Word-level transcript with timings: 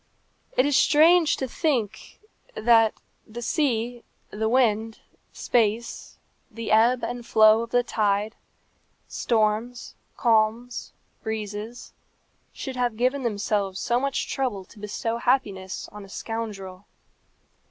It 0.57 0.65
is 0.65 0.75
strange 0.75 1.37
to 1.37 1.47
think 1.47 2.19
that 2.55 2.95
the 3.27 3.43
sea, 3.43 4.03
the 4.31 4.49
wind, 4.49 4.97
space, 5.31 6.17
the 6.49 6.71
ebb 6.71 7.03
and 7.03 7.23
flow 7.23 7.61
of 7.61 7.69
the 7.69 7.83
tide, 7.83 8.35
storms, 9.07 9.93
calms, 10.17 10.91
breezes, 11.21 11.93
should 12.51 12.77
have 12.77 12.97
given 12.97 13.21
themselves 13.21 13.79
so 13.79 13.99
much 13.99 14.27
trouble 14.27 14.65
to 14.65 14.79
bestow 14.79 15.17
happiness 15.19 15.87
on 15.91 16.03
a 16.03 16.09
scoundrel. 16.09 16.87